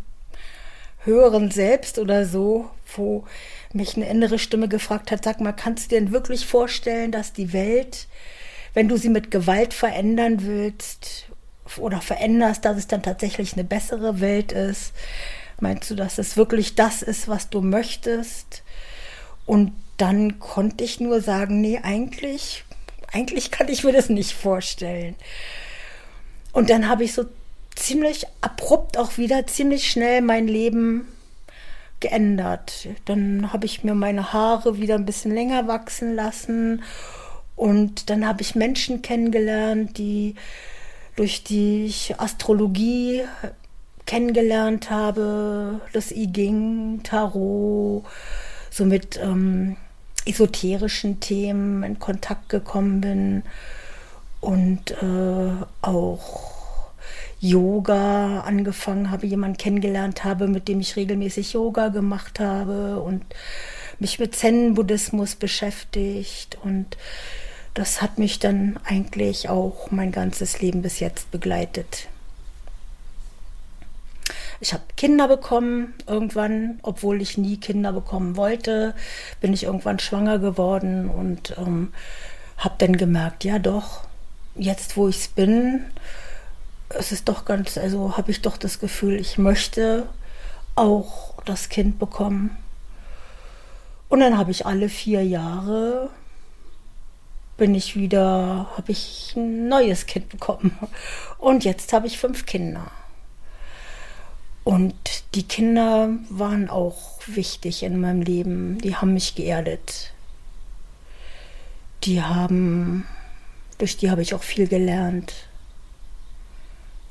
höheren 1.05 1.51
Selbst 1.51 1.99
oder 1.99 2.25
so, 2.25 2.71
wo 2.97 3.27
mich 3.75 3.95
eine 3.95 4.09
innere 4.09 4.39
Stimme 4.39 4.69
gefragt 4.69 5.11
hat, 5.11 5.23
sag 5.23 5.39
mal, 5.43 5.53
kannst 5.53 5.85
du 5.85 5.89
dir 5.91 6.01
denn 6.01 6.13
wirklich 6.13 6.47
vorstellen, 6.47 7.13
dass 7.13 7.35
die 7.35 7.53
Welt, 7.53 8.07
wenn 8.73 8.89
du 8.89 8.97
sie 8.97 9.11
mit 9.11 9.31
Gewalt 9.31 9.75
verändern 9.75 10.47
willst 10.47 11.27
oder 11.77 12.01
veränderst, 12.01 12.65
dass 12.65 12.79
es 12.79 12.87
dann 12.87 13.03
tatsächlich 13.03 13.53
eine 13.53 13.65
bessere 13.65 14.23
Welt 14.23 14.53
ist? 14.53 14.95
Meinst 15.61 15.91
du, 15.91 15.95
dass 15.95 16.17
es 16.17 16.39
wirklich 16.39 16.75
das 16.75 17.03
ist, 17.03 17.29
was 17.29 17.51
du 17.51 17.61
möchtest? 17.61 18.63
Und 19.45 19.73
dann 19.99 20.39
konnte 20.39 20.85
ich 20.85 21.01
nur 21.01 21.21
sagen, 21.21 21.61
nee, 21.61 21.81
eigentlich 21.83 22.65
eigentlich 23.13 23.51
kann 23.51 23.69
ich 23.69 23.85
mir 23.85 23.93
das 23.93 24.09
nicht 24.09 24.33
vorstellen. 24.33 25.15
Und 26.53 26.71
dann 26.71 26.89
habe 26.89 27.05
ich 27.05 27.13
so 27.13 27.25
ziemlich 27.75 28.27
abrupt 28.41 28.99
auch 28.99 29.19
wieder 29.19 29.47
ziemlich 29.47 29.91
schnell 29.91 30.21
mein 30.21 30.49
Leben 30.49 31.07
geändert. 32.01 32.89
Dann 33.05 33.53
habe 33.53 33.67
ich 33.67 33.85
mir 33.85 33.95
meine 33.95 34.33
Haare 34.33 34.79
wieder 34.79 34.95
ein 34.95 35.07
bisschen 35.07 35.33
länger 35.33 35.67
wachsen 35.67 36.15
lassen 36.15 36.83
und 37.57 38.09
dann 38.11 38.27
habe 38.27 38.43
ich 38.43 38.55
Menschen 38.55 39.03
kennengelernt, 39.03 39.99
die 39.99 40.37
durch 41.17 41.43
die 41.43 41.87
ich 41.87 42.15
Astrologie 42.19 43.23
kennengelernt 44.07 44.91
habe, 44.91 45.81
das 45.93 46.13
I 46.13 46.29
Ging, 46.29 47.01
Tarot, 47.03 48.05
somit 48.71 49.19
ähm, 49.21 49.77
esoterischen 50.29 51.21
Themen 51.21 51.83
in 51.83 51.99
Kontakt 51.99 52.49
gekommen 52.49 53.01
bin 53.01 53.43
und 54.41 54.91
äh, 55.03 55.65
auch 55.83 56.53
Yoga 57.41 58.41
angefangen 58.41 59.11
habe, 59.11 59.27
jemanden 59.27 59.59
kennengelernt 59.59 60.25
habe, 60.25 60.49
mit 60.49 60.69
dem 60.69 60.81
ich 60.81 60.97
regelmäßig 60.97 61.53
Yoga 61.53 61.89
gemacht 61.89 62.41
habe 62.41 63.01
und 63.01 63.25
mich 63.99 64.19
mit 64.19 64.35
Zen-Buddhismus 64.35 65.37
beschäftigt 65.37 66.59
und 66.63 66.97
das 67.75 68.03
hat 68.03 68.19
mich 68.19 68.41
dann 68.41 68.79
eigentlich 68.85 69.49
auch 69.49 69.91
mein 69.93 70.11
ganzes 70.11 70.61
Leben 70.61 70.83
bis 70.83 70.99
jetzt 70.99 71.31
begleitet. 71.31 72.09
Ich 74.61 74.73
habe 74.73 74.83
Kinder 74.97 75.29
bekommen 75.29 75.95
irgendwann, 76.07 76.81
obwohl 76.83 77.23
ich 77.23 77.39
nie 77.39 77.59
Kinder 77.59 77.93
bekommen 77.93 78.37
wollte, 78.37 78.95
bin 79.41 79.53
ich 79.53 79.65
irgendwann 79.65 79.99
schwanger 79.99 80.39
geworden 80.39 81.09
und 81.09 81.55
ähm, 81.59 81.93
habe 82.57 82.75
dann 82.79 82.97
gemerkt, 82.97 83.45
ja 83.45 83.59
doch, 83.59 84.03
jetzt 84.57 84.97
wo 84.97 85.09
ich 85.09 85.17
es 85.17 85.29
bin, 85.29 85.85
es 86.89 87.13
ist 87.13 87.29
doch 87.29 87.45
ganz, 87.45 87.79
also 87.79 88.17
habe 88.17 88.31
ich 88.31 88.43
doch 88.43 88.57
das 88.57 88.81
Gefühl, 88.81 89.21
ich 89.21 89.39
möchte 89.39 90.09
auch 90.75 91.35
das 91.45 91.69
Kind 91.69 91.99
bekommen. 91.99 92.57
Und 94.09 94.21
dann 94.21 94.39
habe 94.39 94.51
ich 94.51 94.67
alle 94.67 94.89
vier 94.89 95.23
Jahre 95.25 96.11
bin 97.59 97.75
ich 97.75 97.97
wieder, 97.97 98.71
habe 98.77 98.93
ich 98.93 99.35
ein 99.37 99.69
neues 99.69 100.07
Kind 100.07 100.31
bekommen. 100.31 100.79
Und 101.39 101.65
jetzt 101.65 101.93
habe 101.93 102.07
ich 102.07 102.17
fünf 102.17 102.47
Kinder. 102.47 102.91
Und 104.69 105.25
die 105.35 105.45
Kinder 105.45 106.11
waren 106.29 106.69
auch 106.69 107.21
wichtig 107.27 107.83
in 107.83 108.03
meinem 108.03 108.21
Leben. 108.21 108.77
Die 108.83 108.95
haben 108.95 109.15
mich 109.15 109.35
geerdet. 109.35 110.13
Die 112.05 112.21
haben, 112.21 113.07
durch 113.79 113.97
die 113.97 114.11
habe 114.11 114.21
ich 114.21 114.35
auch 114.35 114.43
viel 114.43 114.69
gelernt. 114.69 115.33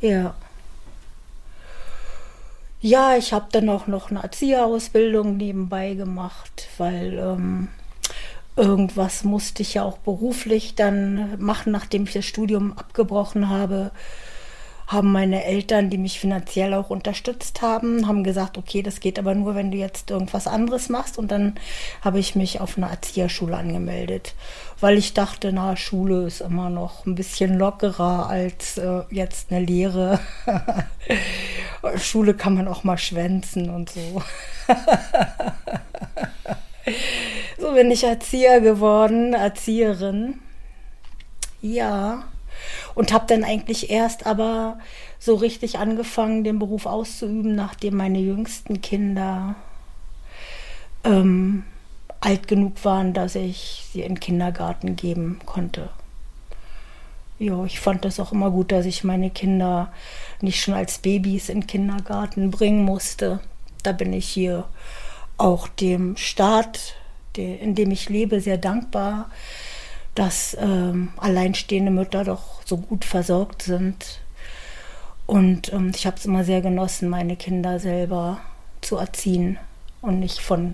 Ja. 0.02 0.36
Ja, 2.80 3.18
ich 3.18 3.34
habe 3.34 3.48
dann 3.52 3.70
auch 3.70 3.88
noch 3.88 4.12
eine 4.12 4.22
Erzieherausbildung 4.22 5.36
nebenbei 5.36 5.96
gemacht, 5.96 6.68
weil 6.78 7.18
ähm, 7.18 7.70
irgendwas 8.56 9.24
musste 9.24 9.64
ich 9.64 9.74
ja 9.74 9.82
auch 9.82 9.98
beruflich 9.98 10.76
dann 10.76 11.40
machen, 11.44 11.72
nachdem 11.72 12.04
ich 12.04 12.14
das 12.14 12.26
Studium 12.26 12.78
abgebrochen 12.78 13.50
habe. 13.50 13.90
Haben 14.88 15.12
meine 15.12 15.44
Eltern, 15.44 15.90
die 15.90 15.98
mich 15.98 16.20
finanziell 16.20 16.74
auch 16.74 16.90
unterstützt 16.90 17.62
haben, 17.62 18.08
haben 18.08 18.24
gesagt, 18.24 18.58
okay, 18.58 18.82
das 18.82 19.00
geht 19.00 19.20
aber 19.20 19.36
nur, 19.36 19.54
wenn 19.54 19.72
du 19.72 19.78
jetzt 19.78 20.10
irgendwas 20.10 20.48
anderes 20.48 20.90
machst. 20.90 21.18
Und 21.18 21.30
dann 21.30 21.56
habe 22.02 22.20
ich 22.20 22.36
mich 22.36 22.62
auf 22.62 22.78
eine 22.78 22.90
Erzieherschule 22.90 23.56
angemeldet, 23.56 24.34
weil 24.80 24.98
ich 24.98 25.14
dachte, 25.14 25.52
na, 25.52 25.76
Schule 25.76 26.26
ist 26.26 26.42
immer 26.42 26.70
noch 26.70 27.06
ein 27.06 27.16
bisschen 27.16 27.58
lockerer 27.58 28.28
als 28.30 28.78
äh, 28.78 29.02
jetzt 29.12 29.52
eine 29.52 29.66
Lehre. 29.66 30.20
Schule 31.98 32.34
kann 32.34 32.56
man 32.56 32.68
auch 32.68 32.84
mal 32.84 32.98
schwänzen 32.98 33.70
und 33.70 33.90
so. 33.90 34.22
So 37.60 37.74
bin 37.74 37.90
ich 37.92 38.04
Erzieher 38.04 38.62
geworden, 38.62 39.34
Erzieherin. 39.34 40.36
Ja. 41.62 42.24
Und 42.96 43.14
habe 43.14 43.26
dann 43.28 43.44
eigentlich 43.44 43.90
erst 43.90 44.26
aber 44.26 44.80
so 45.20 45.36
richtig 45.36 45.78
angefangen, 45.80 46.44
den 46.44 46.60
Beruf 46.60 46.86
auszuüben, 46.86 47.56
nachdem 47.56 47.98
meine 47.98 48.20
jüngsten 48.20 48.82
Kinder 48.82 49.56
ähm, 51.04 51.64
alt 52.20 52.48
genug 52.48 52.84
waren, 52.84 53.14
dass 53.14 53.36
ich 53.36 53.86
sie 53.92 54.02
in 54.02 54.16
den 54.16 54.20
Kindergarten 54.20 54.96
geben 54.96 55.40
konnte. 55.46 55.90
Ja, 57.40 57.66
ich 57.66 57.80
fand 57.80 58.04
das 58.04 58.20
auch 58.20 58.32
immer 58.32 58.50
gut, 58.50 58.72
dass 58.72 58.86
ich 58.86 59.04
meine 59.04 59.30
Kinder 59.30 59.92
nicht 60.42 60.62
schon 60.62 60.74
als 60.74 60.98
Babys 60.98 61.50
in 61.50 61.62
den 61.62 61.68
Kindergarten 61.68 62.50
bringen 62.50 62.84
musste. 62.84 63.40
Da 63.84 63.92
bin 63.92 64.12
ich 64.12 64.28
hier 64.28 64.66
auch 65.38 65.68
dem 65.68 66.18
Staat, 66.18 66.96
in 67.36 67.76
dem 67.76 67.92
ich 67.92 68.10
lebe, 68.10 68.42
sehr 68.42 68.58
dankbar, 68.58 69.30
dass 70.18 70.58
ähm, 70.60 71.10
alleinstehende 71.18 71.92
Mütter 71.92 72.24
doch 72.24 72.66
so 72.66 72.78
gut 72.78 73.06
versorgt 73.06 73.62
sind. 73.62 74.20
Und 75.28 75.72
ähm, 75.72 75.92
ich 75.94 76.08
habe 76.08 76.18
es 76.18 76.26
immer 76.26 76.44
sehr 76.44 76.62
genossen, 76.62 77.08
meine 77.08 77.36
Kinder 77.36 77.80
selber 77.80 78.40
zu 78.82 78.98
erziehen 78.98 79.60
und 80.02 80.20
nicht 80.20 80.40
von 80.40 80.74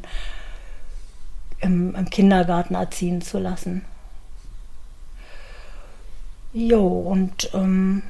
im, 1.59 1.93
im 1.93 2.09
Kindergarten 2.09 2.75
erziehen 2.75 3.21
zu 3.21 3.37
lassen. 3.37 3.83
Jo, 6.53 6.87
und 6.87 7.49
ähm, 7.53 8.01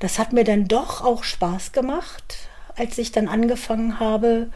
das 0.00 0.18
hat 0.18 0.32
mir 0.32 0.44
dann 0.44 0.68
doch 0.68 1.04
auch 1.04 1.22
Spaß 1.22 1.72
gemacht, 1.72 2.48
als 2.76 2.96
ich 2.96 3.12
dann 3.12 3.28
angefangen 3.28 4.00
habe, 4.00 4.48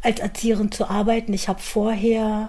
als 0.00 0.20
Erzieherin 0.20 0.72
zu 0.72 0.88
arbeiten. 0.88 1.34
Ich 1.34 1.48
habe 1.48 1.60
vorher 1.60 2.48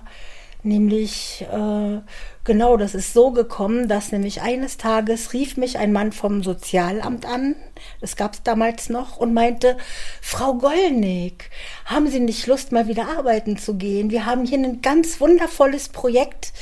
nämlich, 0.64 1.46
äh, 1.52 2.00
genau, 2.46 2.78
das 2.78 2.96
ist 2.96 3.12
so 3.12 3.32
gekommen, 3.32 3.90
dass 3.90 4.14
nämlich 4.14 4.42
eines 4.42 4.78
Tages 4.78 5.34
rief 5.34 5.58
mich 5.58 5.78
ein 5.78 5.92
Mann 5.92 6.14
vom 6.14 6.44
Sozialamt 6.44 7.26
an, 7.26 7.56
das 8.00 8.16
gab 8.16 8.36
es 8.36 8.44
damals 8.44 8.88
noch, 8.88 9.18
und 9.18 9.34
meinte, 9.34 9.76
Frau 10.22 10.54
Gollnick, 10.54 11.50
haben 11.84 12.08
Sie 12.08 12.22
nicht 12.22 12.48
Lust, 12.48 12.72
mal 12.72 12.88
wieder 12.88 13.18
arbeiten 13.18 13.58
zu 13.58 13.76
gehen? 13.76 14.12
Wir 14.12 14.26
haben 14.26 14.46
hier 14.46 14.60
ein 14.60 14.82
ganz 14.82 15.20
wundervolles 15.20 15.90
Projekt 15.90 16.54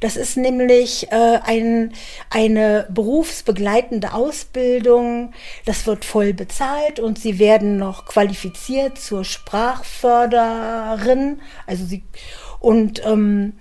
das 0.00 0.16
ist 0.16 0.36
nämlich 0.36 1.10
äh, 1.10 1.38
ein, 1.42 1.92
eine 2.30 2.86
berufsbegleitende 2.90 4.12
Ausbildung. 4.12 5.32
Das 5.64 5.86
wird 5.86 6.04
voll 6.04 6.34
bezahlt 6.34 7.00
und 7.00 7.18
sie 7.18 7.38
werden 7.38 7.78
noch 7.78 8.04
qualifiziert 8.06 8.98
zur 8.98 9.24
Sprachförderin. 9.24 11.40
Also 11.66 11.84
sie 11.84 12.02
und 12.60 13.04
ähm, 13.04 13.54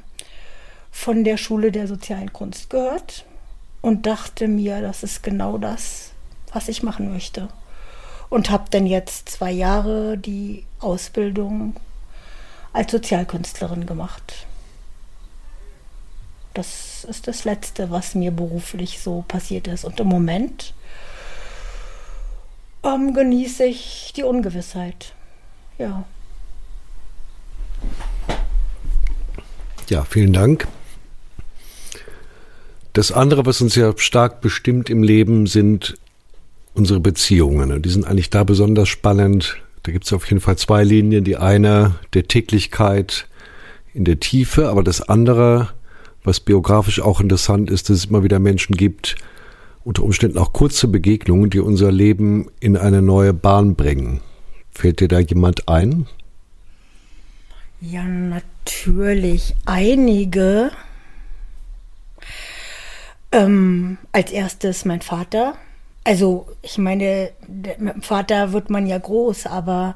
von 0.91 1.23
der 1.23 1.37
Schule 1.37 1.71
der 1.71 1.87
sozialen 1.87 2.33
Kunst 2.33 2.69
gehört 2.69 3.25
und 3.81 4.05
dachte 4.05 4.47
mir, 4.47 4.81
das 4.81 5.03
ist 5.03 5.23
genau 5.23 5.57
das, 5.57 6.11
was 6.51 6.67
ich 6.67 6.83
machen 6.83 7.11
möchte 7.11 7.47
und 8.29 8.49
habe 8.49 8.65
dann 8.71 8.85
jetzt 8.85 9.29
zwei 9.29 9.51
Jahre 9.51 10.17
die 10.17 10.65
Ausbildung 10.79 11.75
als 12.73 12.91
Sozialkünstlerin 12.91 13.85
gemacht. 13.85 14.46
Das 16.57 17.05
ist 17.07 17.27
das 17.27 17.45
Letzte, 17.45 17.91
was 17.91 18.15
mir 18.15 18.31
beruflich 18.31 18.97
so 18.99 19.23
passiert 19.27 19.67
ist. 19.67 19.85
Und 19.85 19.99
im 19.99 20.07
Moment 20.07 20.73
ähm, 22.83 23.13
genieße 23.13 23.65
ich 23.65 24.11
die 24.15 24.23
Ungewissheit. 24.23 25.13
Ja. 25.77 26.03
Ja, 29.87 30.03
vielen 30.03 30.33
Dank. 30.33 30.67
Das 32.93 33.11
andere, 33.11 33.45
was 33.45 33.61
uns 33.61 33.75
ja 33.75 33.93
stark 33.95 34.41
bestimmt 34.41 34.89
im 34.89 35.03
Leben, 35.03 35.45
sind 35.45 35.99
unsere 36.73 36.99
Beziehungen. 36.99 37.83
Die 37.83 37.89
sind 37.89 38.07
eigentlich 38.07 38.31
da 38.31 38.43
besonders 38.43 38.89
spannend. 38.89 39.57
Da 39.83 39.91
gibt 39.91 40.05
es 40.05 40.13
auf 40.13 40.27
jeden 40.27 40.41
Fall 40.41 40.57
zwei 40.57 40.83
Linien. 40.83 41.23
Die 41.23 41.37
eine 41.37 41.99
der 42.15 42.27
Täglichkeit 42.27 43.27
in 43.93 44.05
der 44.05 44.19
Tiefe, 44.19 44.69
aber 44.69 44.81
das 44.81 45.01
andere, 45.03 45.69
was 46.27 46.39
biografisch 46.39 47.01
auch 47.01 47.19
interessant 47.21 47.71
ist, 47.71 47.89
dass 47.89 47.97
es 47.97 48.05
immer 48.05 48.23
wieder 48.23 48.39
Menschen 48.39 48.75
gibt, 48.75 49.15
unter 49.83 50.03
Umständen 50.03 50.37
auch 50.37 50.53
kurze 50.53 50.87
Begegnungen, 50.87 51.49
die 51.49 51.59
unser 51.59 51.91
Leben 51.91 52.51
in 52.59 52.75
eine 52.77 53.01
neue 53.01 53.33
Bahn 53.33 53.75
bringen. 53.75 54.21
Fällt 54.71 54.99
dir 54.99 55.07
da 55.07 55.19
jemand 55.19 55.69
ein? 55.69 56.05
Ja, 57.79 58.03
natürlich 58.03 59.55
einige. 59.65 60.71
Ähm, 63.31 63.97
als 64.11 64.31
erstes 64.31 64.83
mein 64.83 65.01
Vater. 65.01 65.55
Also 66.03 66.47
ich 66.61 66.77
meine, 66.77 67.31
mit 67.47 67.79
dem 67.95 68.01
Vater 68.01 68.53
wird 68.53 68.69
man 68.69 68.87
ja 68.87 68.97
groß, 68.97 69.47
aber 69.47 69.95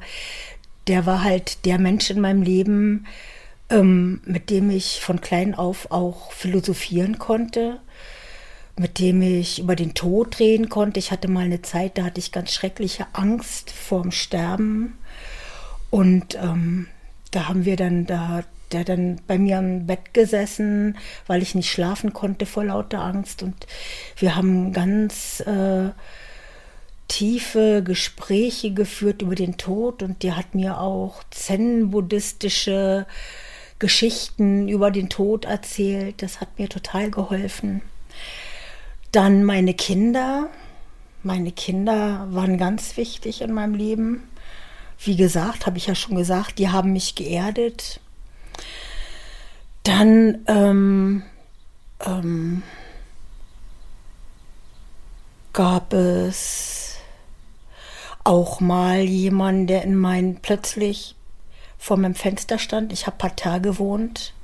der 0.86 1.06
war 1.06 1.22
halt 1.22 1.64
der 1.64 1.78
Mensch 1.78 2.10
in 2.10 2.20
meinem 2.20 2.42
Leben, 2.42 3.06
ähm, 3.70 4.20
mit 4.24 4.50
dem 4.50 4.70
ich 4.70 5.00
von 5.00 5.20
klein 5.20 5.54
auf 5.54 5.90
auch 5.90 6.32
philosophieren 6.32 7.18
konnte, 7.18 7.80
mit 8.76 8.98
dem 8.98 9.22
ich 9.22 9.58
über 9.58 9.76
den 9.76 9.94
Tod 9.94 10.38
reden 10.38 10.68
konnte. 10.68 10.98
Ich 10.98 11.10
hatte 11.10 11.28
mal 11.28 11.44
eine 11.44 11.62
Zeit, 11.62 11.98
da 11.98 12.04
hatte 12.04 12.20
ich 12.20 12.32
ganz 12.32 12.52
schreckliche 12.52 13.06
Angst 13.12 13.70
vorm 13.70 14.10
Sterben. 14.10 14.98
Und 15.90 16.36
ähm, 16.36 16.86
da 17.30 17.48
haben 17.48 17.64
wir 17.64 17.76
dann, 17.76 18.06
da 18.06 18.28
hat 18.28 18.46
der 18.72 18.84
dann 18.84 19.20
bei 19.26 19.38
mir 19.38 19.58
am 19.58 19.86
Bett 19.86 20.14
gesessen, 20.14 20.96
weil 21.26 21.42
ich 21.42 21.54
nicht 21.54 21.70
schlafen 21.70 22.12
konnte 22.12 22.46
vor 22.46 22.64
lauter 22.64 23.02
Angst. 23.02 23.42
Und 23.42 23.66
wir 24.16 24.34
haben 24.34 24.72
ganz 24.72 25.40
äh, 25.40 25.90
tiefe 27.08 27.82
Gespräche 27.82 28.72
geführt 28.72 29.22
über 29.22 29.34
den 29.34 29.58
Tod. 29.58 30.02
Und 30.02 30.22
der 30.22 30.36
hat 30.36 30.54
mir 30.54 30.80
auch 30.80 31.22
zen-buddhistische 31.30 33.06
Geschichten 33.82 34.68
über 34.68 34.92
den 34.92 35.08
Tod 35.08 35.44
erzählt. 35.44 36.22
Das 36.22 36.40
hat 36.40 36.56
mir 36.56 36.68
total 36.68 37.10
geholfen. 37.10 37.82
Dann 39.10 39.42
meine 39.42 39.74
Kinder. 39.74 40.48
Meine 41.24 41.50
Kinder 41.50 42.28
waren 42.30 42.58
ganz 42.58 42.96
wichtig 42.96 43.42
in 43.42 43.52
meinem 43.52 43.74
Leben. 43.74 44.22
Wie 45.00 45.16
gesagt, 45.16 45.66
habe 45.66 45.78
ich 45.78 45.88
ja 45.88 45.96
schon 45.96 46.14
gesagt, 46.14 46.60
die 46.60 46.68
haben 46.68 46.92
mich 46.92 47.16
geerdet. 47.16 47.98
Dann 49.82 50.44
ähm, 50.46 51.24
ähm, 52.06 52.62
gab 55.52 55.92
es 55.92 56.98
auch 58.22 58.60
mal 58.60 59.00
jemanden, 59.00 59.66
der 59.66 59.82
in 59.82 59.96
mein 59.96 60.36
plötzlich 60.40 61.16
vor 61.82 61.96
meinem 61.96 62.14
Fenster 62.14 62.60
stand. 62.60 62.92
Ich 62.92 63.08
habe 63.08 63.16
Parterre 63.18 63.60
gewohnt 63.60 64.34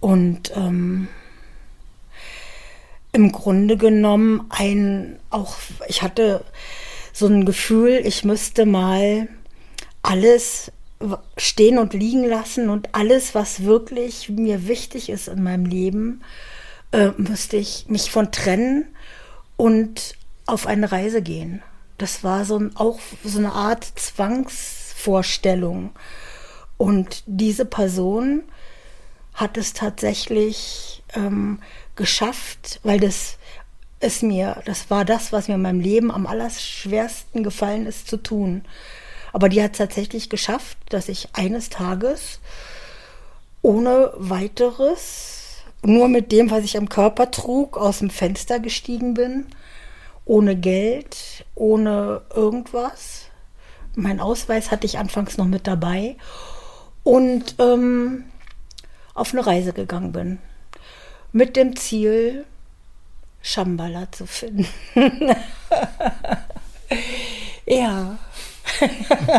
und 0.00 0.50
ähm, 0.56 1.06
im 3.12 3.30
Grunde 3.30 3.76
genommen 3.76 4.46
ein 4.48 5.18
auch 5.28 5.56
ich 5.86 6.00
hatte 6.00 6.42
so 7.12 7.26
ein 7.26 7.44
Gefühl, 7.44 8.00
ich 8.02 8.24
müsste 8.24 8.64
mal 8.64 9.28
alles 10.00 10.72
stehen 11.36 11.76
und 11.76 11.92
liegen 11.92 12.24
lassen 12.24 12.70
und 12.70 12.94
alles, 12.94 13.34
was 13.34 13.64
wirklich 13.64 14.30
mir 14.30 14.66
wichtig 14.66 15.10
ist 15.10 15.28
in 15.28 15.42
meinem 15.42 15.66
Leben, 15.66 16.22
äh, 16.92 17.10
müsste 17.18 17.58
ich 17.58 17.84
mich 17.88 18.10
von 18.10 18.32
trennen 18.32 18.86
und 19.58 20.16
auf 20.46 20.66
eine 20.66 20.90
Reise 20.90 21.20
gehen. 21.20 21.60
Das 21.98 22.24
war 22.24 22.46
so 22.46 22.58
ein, 22.58 22.74
auch 22.76 22.98
so 23.24 23.38
eine 23.38 23.52
Art 23.52 23.84
Zwangsvorstellung. 23.84 25.90
Und 26.80 27.24
diese 27.26 27.66
Person 27.66 28.42
hat 29.34 29.58
es 29.58 29.74
tatsächlich 29.74 31.02
ähm, 31.14 31.58
geschafft, 31.94 32.80
weil 32.82 32.98
das 32.98 33.36
ist 34.00 34.22
mir, 34.22 34.62
das 34.64 34.88
war 34.88 35.04
das, 35.04 35.30
was 35.30 35.46
mir 35.46 35.56
in 35.56 35.62
meinem 35.62 35.80
Leben 35.80 36.10
am 36.10 36.26
allerschwersten 36.26 37.42
gefallen 37.42 37.84
ist 37.84 38.08
zu 38.08 38.16
tun. 38.16 38.64
Aber 39.34 39.50
die 39.50 39.62
hat 39.62 39.72
es 39.72 39.76
tatsächlich 39.76 40.30
geschafft, 40.30 40.78
dass 40.88 41.10
ich 41.10 41.28
eines 41.34 41.68
Tages 41.68 42.40
ohne 43.60 44.14
weiteres, 44.16 45.58
nur 45.82 46.08
mit 46.08 46.32
dem, 46.32 46.50
was 46.50 46.64
ich 46.64 46.78
am 46.78 46.88
Körper 46.88 47.30
trug, 47.30 47.76
aus 47.76 47.98
dem 47.98 48.08
Fenster 48.08 48.58
gestiegen 48.58 49.12
bin, 49.12 49.44
ohne 50.24 50.56
Geld, 50.56 51.44
ohne 51.54 52.22
irgendwas. 52.34 53.26
Mein 53.96 54.18
Ausweis 54.18 54.70
hatte 54.70 54.86
ich 54.86 54.96
anfangs 54.96 55.36
noch 55.36 55.44
mit 55.44 55.66
dabei 55.66 56.16
und 57.04 57.54
ähm, 57.58 58.24
auf 59.14 59.32
eine 59.32 59.46
Reise 59.46 59.72
gegangen 59.72 60.12
bin. 60.12 60.38
Mit 61.32 61.56
dem 61.56 61.76
Ziel, 61.76 62.44
Shambhala 63.42 64.10
zu 64.12 64.26
finden. 64.26 64.66
ja. 67.66 68.18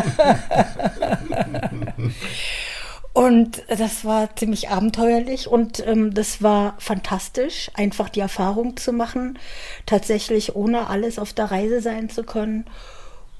Und 3.12 3.62
das 3.68 4.06
war 4.06 4.34
ziemlich 4.36 4.70
abenteuerlich 4.70 5.46
und 5.46 5.86
ähm, 5.86 6.14
das 6.14 6.42
war 6.42 6.76
fantastisch, 6.78 7.70
einfach 7.74 8.08
die 8.08 8.20
Erfahrung 8.20 8.78
zu 8.78 8.90
machen, 8.92 9.38
tatsächlich 9.84 10.56
ohne 10.56 10.88
alles 10.88 11.18
auf 11.18 11.34
der 11.34 11.50
Reise 11.50 11.82
sein 11.82 12.08
zu 12.08 12.24
können 12.24 12.64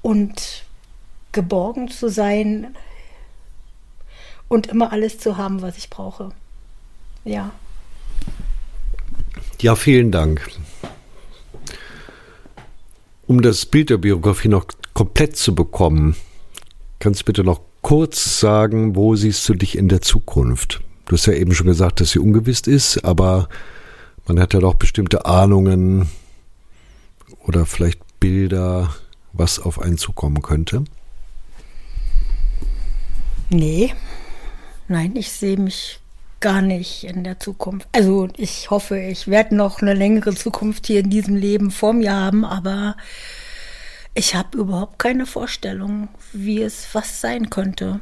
und 0.03 0.63
geborgen 1.31 1.87
zu 1.89 2.07
sein 2.07 2.75
und 4.53 4.67
immer 4.67 4.91
alles 4.91 5.17
zu 5.17 5.37
haben, 5.37 5.63
was 5.63 5.77
ich 5.77 5.89
brauche. 5.89 6.29
Ja. 7.25 7.51
Ja, 9.59 9.75
vielen 9.75 10.11
Dank. 10.11 10.47
Um 13.25 13.41
das 13.41 13.65
Bild 13.65 13.89
der 13.89 13.97
Biografie 13.97 14.49
noch 14.49 14.65
komplett 14.93 15.37
zu 15.37 15.55
bekommen, 15.55 16.15
kannst 16.99 17.21
du 17.21 17.25
bitte 17.25 17.43
noch 17.43 17.61
kurz 17.81 18.39
sagen, 18.39 18.95
wo 18.95 19.15
siehst 19.15 19.47
du 19.49 19.55
dich 19.55 19.75
in 19.77 19.89
der 19.89 20.01
Zukunft? 20.01 20.81
Du 21.05 21.15
hast 21.15 21.25
ja 21.25 21.33
eben 21.33 21.55
schon 21.55 21.67
gesagt, 21.67 21.99
dass 21.99 22.11
sie 22.11 22.19
ungewiss 22.19 22.61
ist, 22.61 23.03
aber 23.03 23.49
man 24.27 24.39
hat 24.39 24.53
ja 24.53 24.59
doch 24.59 24.75
bestimmte 24.75 25.25
Ahnungen 25.25 26.09
oder 27.39 27.65
vielleicht 27.65 27.99
Bilder, 28.19 28.93
was 29.31 29.59
auf 29.59 29.79
einen 29.79 29.97
zukommen 29.97 30.41
könnte. 30.41 30.83
Nee, 33.49 33.93
nein, 34.87 35.15
ich 35.15 35.31
sehe 35.31 35.57
mich 35.57 35.99
gar 36.39 36.61
nicht 36.61 37.05
in 37.05 37.23
der 37.23 37.39
Zukunft. 37.39 37.87
Also 37.93 38.27
ich 38.35 38.69
hoffe, 38.69 38.99
ich 38.99 39.29
werde 39.29 39.55
noch 39.55 39.81
eine 39.81 39.93
längere 39.93 40.35
Zukunft 40.35 40.87
hier 40.87 40.99
in 40.99 41.09
diesem 41.09 41.37
Leben 41.37 41.71
vor 41.71 41.93
mir 41.93 42.13
haben, 42.13 42.43
aber 42.43 42.97
ich 44.13 44.35
habe 44.35 44.57
überhaupt 44.57 44.99
keine 44.99 45.25
Vorstellung, 45.25 46.09
wie 46.33 46.61
es 46.61 46.87
was 46.93 47.21
sein 47.21 47.49
könnte. 47.49 48.01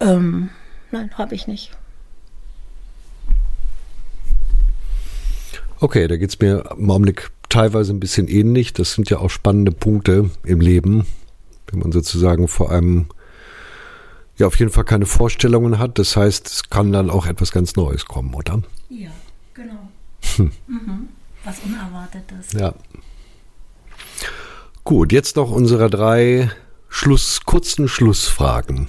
Ähm, 0.00 0.50
nein, 0.90 1.10
habe 1.16 1.34
ich 1.34 1.46
nicht. 1.46 1.70
Okay, 5.78 6.08
da 6.08 6.16
geht's 6.16 6.38
mir 6.40 6.72
im 6.76 6.90
Augenblick 6.90 7.30
teilweise 7.48 7.92
ein 7.92 8.00
bisschen 8.00 8.26
ähnlich. 8.28 8.72
Das 8.72 8.94
sind 8.94 9.08
ja 9.10 9.18
auch 9.18 9.30
spannende 9.30 9.72
Punkte 9.72 10.30
im 10.44 10.60
Leben, 10.60 11.06
wenn 11.70 11.78
man 11.78 11.92
sozusagen 11.92 12.48
vor 12.48 12.72
einem 12.72 13.06
ja 14.40 14.46
auf 14.48 14.58
jeden 14.58 14.72
Fall 14.72 14.84
keine 14.84 15.06
Vorstellungen 15.06 15.78
hat. 15.78 15.98
Das 15.98 16.16
heißt, 16.16 16.46
es 16.48 16.70
kann 16.70 16.92
dann 16.92 17.10
auch 17.10 17.26
etwas 17.26 17.52
ganz 17.52 17.76
Neues 17.76 18.06
kommen, 18.06 18.34
oder? 18.34 18.62
Ja, 18.88 19.10
genau. 19.54 19.88
Mhm. 20.66 21.08
Was 21.44 21.60
Unerwartetes. 21.60 22.52
Ja. 22.52 22.74
Gut, 24.84 25.12
jetzt 25.12 25.36
noch 25.36 25.50
unsere 25.50 25.88
drei 25.88 26.50
Schluss, 26.88 27.42
kurzen 27.44 27.88
Schlussfragen. 27.88 28.88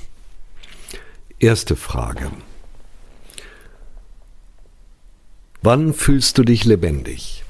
Erste 1.39 1.75
Frage. 1.75 2.31
Wann 5.61 5.93
fühlst 5.93 6.37
du 6.37 6.43
dich 6.43 6.65
lebendig? 6.65 7.43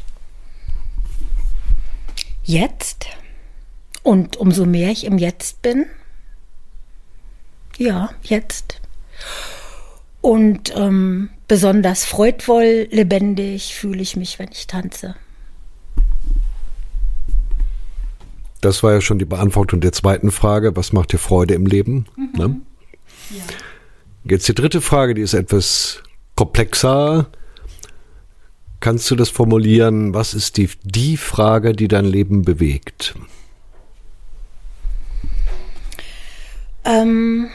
Jetzt. 2.44 3.08
Und 4.04 4.36
umso 4.38 4.66
mehr 4.66 4.92
ich 4.92 5.06
im 5.06 5.18
Jetzt 5.18 5.62
bin, 5.62 5.86
ja, 7.82 8.12
jetzt. 8.22 8.80
Und 10.22 10.72
ähm, 10.76 11.30
besonders 11.48 12.06
freudvoll, 12.06 12.88
lebendig 12.92 13.74
fühle 13.74 14.02
ich 14.02 14.16
mich, 14.16 14.38
wenn 14.38 14.50
ich 14.52 14.68
tanze. 14.68 15.16
Das 18.62 18.84
war 18.84 18.94
ja 18.94 19.02
schon 19.02 19.18
die 19.18 19.26
Beantwortung 19.26 19.82
der 19.82 19.92
zweiten 19.92 20.30
Frage. 20.30 20.76
Was 20.76 20.94
macht 20.94 21.12
dir 21.14 21.18
Freude 21.18 21.56
im 21.56 21.66
Leben? 21.66 22.06
Ne? 22.38 22.62
Jetzt 24.24 24.48
die 24.48 24.54
dritte 24.54 24.82
Frage, 24.82 25.16
die 25.16 25.24
ist 25.24 25.34
etwas 25.34 26.04
komplexer. 26.36 27.32
Kannst 28.80 29.10
du 29.10 29.16
das 29.16 29.30
formulieren? 29.30 30.14
Was 30.14 30.36
ist 30.36 30.58
die, 30.58 30.70
die 30.84 31.18
Frage, 31.18 31.74
die 31.74 31.88
dein 31.88 32.06
Leben 32.06 32.44
bewegt? 32.44 33.16
Ähm, 36.84 37.50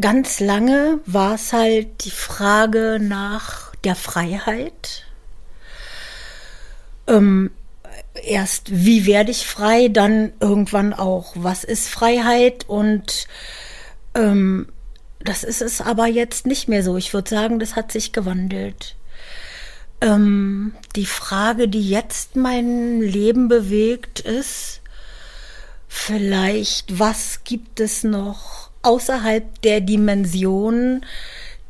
ganz 0.00 0.40
lange 0.40 1.00
war 1.06 1.34
es 1.34 1.52
halt 1.52 2.04
die 2.04 2.10
Frage 2.10 2.98
nach 3.00 3.74
der 3.84 3.94
Freiheit. 3.94 5.04
Ähm, 7.06 7.50
erst, 8.24 8.70
wie 8.70 9.06
werde 9.06 9.30
ich 9.30 9.46
frei, 9.46 9.88
dann 9.88 10.32
irgendwann 10.40 10.92
auch, 10.92 11.32
was 11.34 11.64
ist 11.64 11.88
Freiheit 11.88 12.68
und 12.68 13.26
ähm, 14.14 14.68
das 15.20 15.44
ist 15.44 15.62
es 15.62 15.80
aber 15.80 16.06
jetzt 16.06 16.46
nicht 16.46 16.68
mehr 16.68 16.82
so. 16.82 16.96
Ich 16.96 17.12
würde 17.12 17.30
sagen, 17.30 17.58
das 17.58 17.76
hat 17.76 17.92
sich 17.92 18.12
gewandelt. 18.12 18.96
Ähm, 20.00 20.74
die 20.94 21.06
Frage, 21.06 21.68
die 21.68 21.88
jetzt 21.88 22.36
mein 22.36 23.00
Leben 23.00 23.48
bewegt, 23.48 24.20
ist 24.20 24.80
vielleicht, 25.88 26.98
was 26.98 27.42
gibt 27.44 27.80
es 27.80 28.04
noch 28.04 28.67
außerhalb 28.88 29.60
der 29.60 29.82
Dimension, 29.82 31.04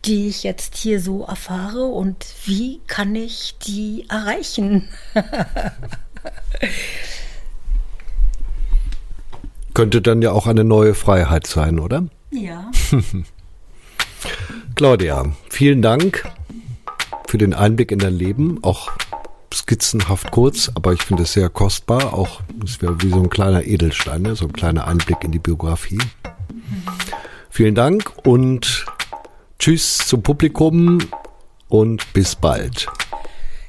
die 0.05 0.29
ich 0.29 0.45
jetzt 0.45 0.77
hier 0.77 1.01
so 1.01 1.25
erfahre 1.25 1.87
und 1.87 2.25
wie 2.45 2.81
kann 2.87 3.17
ich 3.17 3.57
die 3.67 4.05
erreichen? 4.09 4.89
Könnte 9.75 10.01
dann 10.01 10.23
ja 10.23 10.31
auch 10.31 10.47
eine 10.47 10.63
neue 10.63 10.95
Freiheit 10.95 11.49
sein, 11.49 11.81
oder? 11.81 12.05
ja. 12.31 12.71
Claudia, 14.77 15.33
vielen 15.51 15.83
Dank 15.83 16.25
für 17.27 17.39
den 17.39 17.53
Einblick 17.53 17.91
in 17.91 17.99
dein 17.99 18.15
Leben, 18.15 18.63
auch 18.63 18.93
skizzenhaft 19.53 20.31
kurz, 20.31 20.71
aber 20.73 20.93
ich 20.93 21.03
finde 21.03 21.25
es 21.25 21.33
sehr 21.33 21.49
kostbar. 21.49 22.15
Auch 22.15 22.43
es 22.65 22.81
wäre 22.81 23.03
wie 23.03 23.11
so 23.11 23.21
ein 23.21 23.29
kleiner 23.29 23.65
Edelstein, 23.65 24.23
ne? 24.23 24.37
so 24.37 24.45
ein 24.47 24.53
kleiner 24.53 24.87
Einblick 24.87 25.25
in 25.25 25.33
die 25.33 25.41
Biografie. 25.41 25.99
Vielen 27.59 27.75
Dank 27.75 28.13
und 28.25 28.87
tschüss 29.59 29.99
zum 29.99 30.23
Publikum 30.23 31.01
und 31.67 32.13
bis 32.13 32.37
bald. 32.37 32.87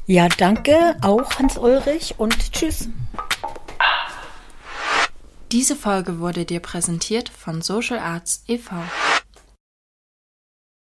Ja, 0.05 0.29
danke 0.29 0.95
auch 1.01 1.39
Hans-Ulrich 1.39 2.13
und 2.19 2.51
tschüss. 2.51 2.87
Diese 5.51 5.75
Folge 5.75 6.19
wurde 6.19 6.45
dir 6.45 6.59
präsentiert 6.59 7.29
von 7.29 7.63
Social 7.63 7.97
Arts 7.97 8.43
e.V. 8.47 8.75